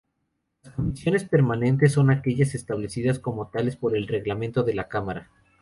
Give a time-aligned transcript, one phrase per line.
[0.63, 5.29] Las Comisiones Permanentes son aquellas establecidas como tales por el Reglamento de la Cámara.